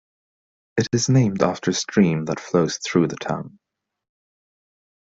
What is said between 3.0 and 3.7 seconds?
the town.